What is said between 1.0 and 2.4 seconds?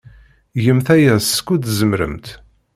skud tzemremt.